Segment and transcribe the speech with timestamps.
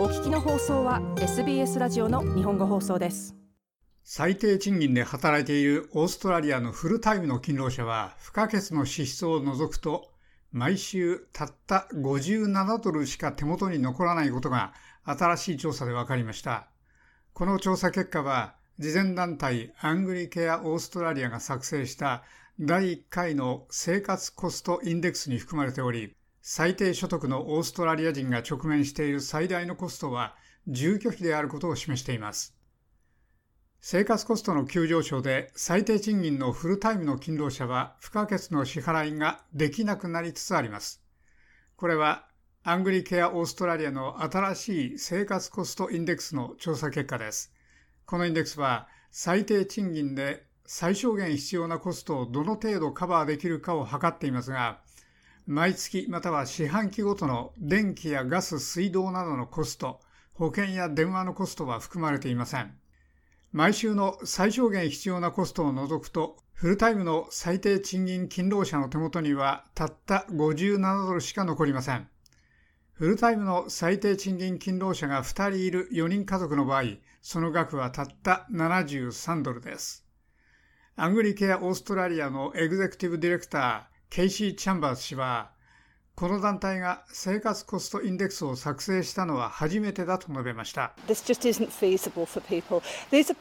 [0.00, 3.36] お聞きの放送は SBS ラジオの日本語放送です
[4.02, 10.10] 最低賃金で働いているオーストラリアのフルタイムの勤労者は不可欠の支出を除くと
[10.52, 14.72] 毎週たった57ドルしか手元に残らないことが
[15.04, 16.68] 新しい調査で分かりました。
[17.34, 22.22] この調査結果は、慈善団体アングリケアオーストラリアが作成した
[22.58, 26.16] 第1回の生活コストインデックスに含まれており、
[26.52, 30.34] 最低所得のオーストラリア人が直面している最大のコストは
[30.66, 32.56] 住居費であることを示しています。
[33.80, 41.00] 生活コストの急上昇で最低賃金のフルタイムの勤労者は不可欠の支払いができなくなりつつあります。
[41.76, 42.26] これは
[42.64, 47.52] アングリケアオーストラリアの新しい生活コストインデックスの調査結果です。
[48.06, 54.80] このインデックスは最低賃金で最小限必要なコストをどの程度カバーできるかを測っていますが、
[55.46, 60.00] 毎月または四半期ごとの電気やガス、水道などのコスト、
[60.32, 62.74] 保険や電話のコストは含まれていません。
[63.52, 72.08] 毎週の最小限必要なコストを除くと、フルタイムの最低賃金勤労者の手元にはたった57ドルしか残りません。
[72.92, 76.82] フルタイムの最低賃金勤労者が2人いる4人家族の場合、
[77.22, 80.06] その額はたった73ドルです。
[80.96, 85.52] アングリケアオーストラリアのエグゼクティブディレクター、ケイシー・チャンバース氏は、
[86.16, 90.94] この団体が生活コストインデックスを作成したのは初めてだと述べました。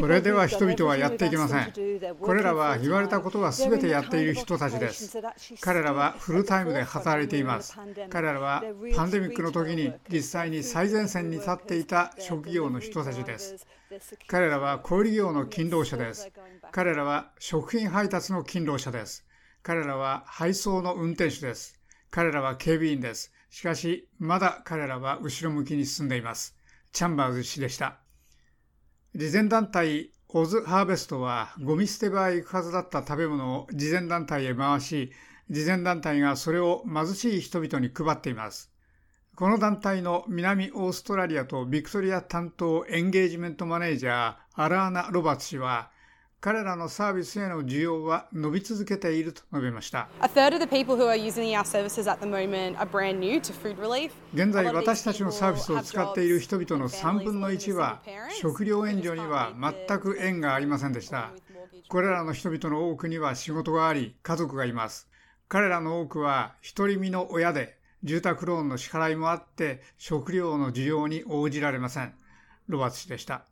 [0.00, 1.72] これでは人々はやっていけません。
[2.20, 5.18] これらは言われたことは全てやっている人たちです。
[5.62, 7.78] 彼らはフルタイムで働いています。
[8.10, 8.62] 彼らは
[8.94, 13.66] パンデミックの時に実際に最前線に立っていた職業の人たちです。
[14.28, 16.30] 彼らは小売業の勤労者です。
[16.70, 19.24] 彼らは食品配達の勤労者です。
[19.62, 21.78] 彼らは配送の運転手です。
[22.10, 23.32] 彼らは警備員です。
[23.50, 26.56] しかし、まだ彼らは後ろ向きに進んでいます。
[26.92, 27.98] チャンバーズ氏でした。
[29.14, 35.12] 慈善団体オズハーベストはゴミ捨て場へ行くはずだった食べ物を慈善団体へ回し、
[35.50, 38.70] 慈善団体がそれを貧しい人々に配っています。
[39.34, 45.90] この団体の南オーストラリアとビクトリア担当エンゲージメントマネージャーアラーナ・ロバーツ氏は
[46.42, 50.08] 彼らのサービスへの需要は伸び続けていると述べました。
[54.32, 58.00] 現在、私たちのサービスを使っている人々の3分の1は、
[58.40, 61.30] 食料援助には全く縁がありませんでした。
[61.88, 65.10] これらの人々の多くには仕事があり、家族がいます。
[65.46, 72.14] 彼らの多くは独り身の親で、住宅ローンの支払いもあって、食料の需要に応じられません。
[72.66, 73.44] ロバーツ氏でした。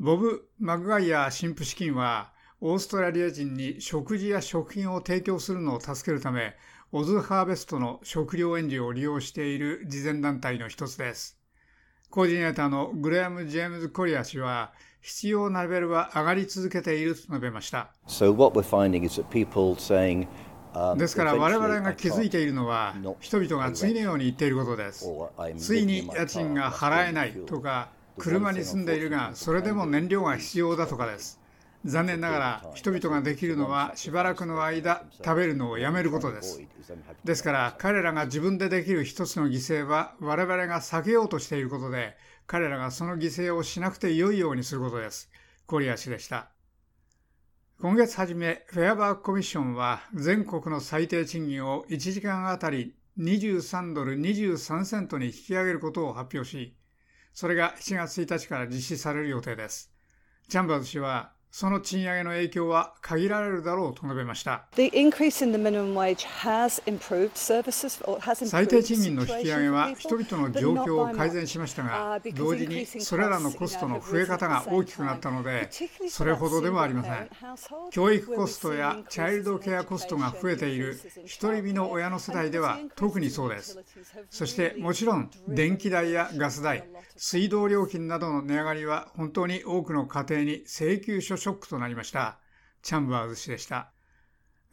[0.00, 6.54] ボブ・マグガイア神父資金は、オーストラリア人に食事や食品を提供するのを助けるため、
[6.92, 11.36] オズハーベストの食料援助を利用している慈善団体の一つです。
[12.10, 17.90] コーディネーターのグレアム・ジェームズ・コリア氏は、必要なレベルは上がり続けていると述べました。
[18.06, 18.32] So、
[20.96, 25.06] ですから我々が気づいているのは人々が次のように言っていることです。
[25.56, 31.40] ついに家賃が払えないとか車に住んでいるが、それでも燃料が必要だとかです。
[31.84, 36.60] 残念ながら人々ができるのはしばらくの間食べるのをやめることです。
[37.24, 45.30] ですから彼らが自分でできる一つの犠牲は我々が避けようとしていることで彼らがその犠牲をしなくて良いようにすることです。
[45.66, 46.50] コリア氏でした。
[47.80, 56.74] 今月初め、フェアバークコミッションは全国の最低賃金を1時間あたり23ドル23セントに引き上げることを発表し、
[57.38, 59.92] それが7月1日から実施される予定です。
[60.48, 64.68] チャンバーズ氏は、その賃上げの影響は限られるだろうと述べました。
[64.70, 64.92] 最
[68.68, 75.68] 低賃金の引き上げは人々の状況を改善しましたが、同時にそれらのコストの増え方が大きくなったので、
[76.08, 77.28] それほどでもありません。
[77.90, 80.96] 教育コストやチャイルドケアコストが増えている
[81.42, 83.76] 独り身の親の世代では特にそうです。
[84.30, 86.84] そしてもちろん電気代やガス代、
[87.16, 92.36] 水道料金などの値上がりは本当に多くの家庭に請求書ショックとなりました。
[92.82, 93.90] チャンバーズ氏でした。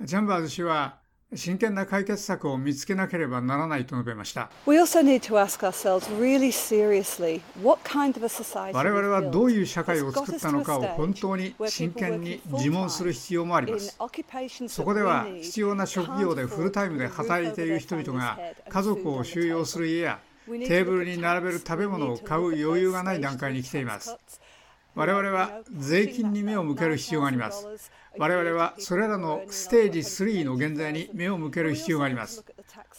[0.06, 1.00] チャンバーズ氏は、
[1.34, 4.50] 真剣な解決策を見つけなければならないと述べました。
[4.66, 13.98] 我々はどういう社会を作ったのかを本当に真剣に自問する必要もあります。
[14.68, 18.38] そこでは必要な職業でフルタイムで働いている人々が
[18.68, 24.18] 家族を収容する家やテーブルに並べる食べ物を買う余裕がない段階に来ています。
[24.96, 27.68] 我々は税金に目を向ける必要があります。
[28.18, 32.46] 我々はそれらのステージ3の現在に目を向ける必要があります。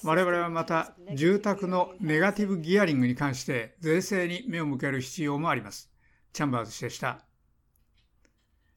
[0.04, 5.90] 我々はまた住宅のネガティブギアリングに関して税制に目を向ける必要もあります。
[6.34, 7.24] チャンバーズ氏でした。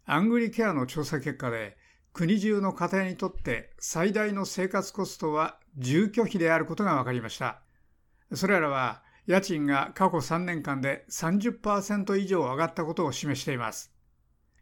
[0.05, 1.77] アングリケアの調査結果で
[2.13, 7.59] 国中の家庭にとって最大の生活コストは住居費であることが分かりました。
[8.33, 13.93] それらは家賃が過去3年間で30%以上上がったことを示しています。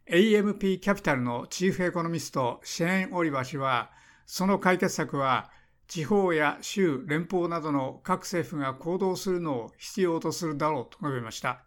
[0.09, 3.91] AMP キャピタルのチーフエコノミストシェーン・オリバー氏は、
[4.25, 5.49] その解決策は
[5.87, 11.61] 地方や州、連邦などの各政府が行動するのを必要とするだろうと述べました。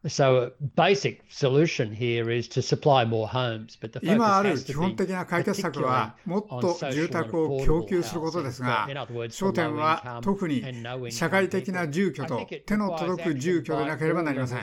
[4.02, 8.86] 今ある基本的な解決策は、もっと住宅を供給することですが、
[9.30, 10.62] 焦点は特に
[11.10, 14.58] 社会的な住居と手の届く住居でなければなりません。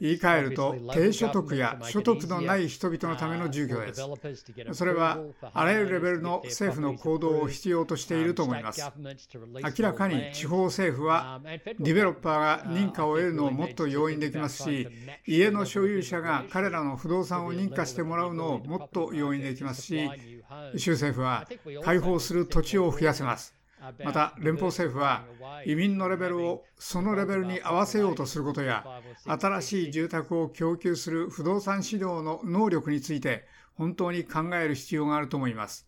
[0.00, 4.02] 言い換えると、低所得や所得のない人々のための住居です。
[4.72, 5.18] それは、
[5.52, 8.77] あらゆるレベルの政府の行動を必要としていると思います。
[8.80, 14.88] 明らかに地方政府はディベロッパーが認可を得るのをもっと容易にできますし
[15.26, 20.10] 家の所有者が彼らの不動産を認可してもらうのをもっと容易にできますし
[20.76, 21.46] 州政府は
[21.82, 23.54] 開放する土地を増やせます。
[24.04, 25.24] また連邦政府は
[25.64, 28.84] 移民のレベルをそのレベルに合わせようとすることや
[29.24, 33.44] 新しい住宅を供給する不動産指導の能力について
[33.74, 35.86] 本当に考える必要があると思います。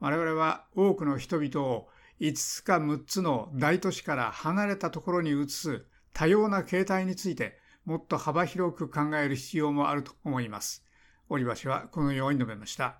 [0.00, 1.88] 我々は多くの人々を
[2.20, 10.84] 5つか6つの大都市から離れたところに移す多様な形態についてもっと幅広く考える必要もあると思います。
[11.30, 12.98] オリバ氏はこのように述べました。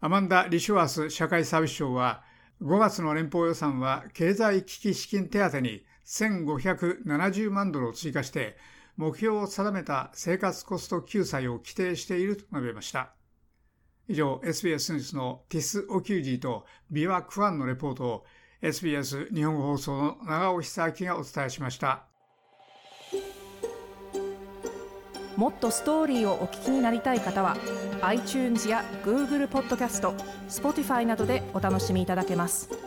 [0.00, 2.22] アマンダ・リシュワース社会サービス省は
[2.62, 8.56] 5月の連邦予算は経済危機資金手当に1570万ドルを追加して
[8.96, 13.15] 目標を定めた生活コスト救済を規定していると述べました。
[14.08, 18.24] 以上、SBS ニュースのティス・オキュージーとビワ・クワンのレポートを
[18.62, 22.04] SBS 日本語放送の長尾久明がお伝えしました。
[25.36, 27.56] もっとストーリーをお聞きになりたい方は
[28.00, 30.14] iTunes や Google ポッドキャスト
[30.48, 32.85] Spotify などでお楽しみいただけます。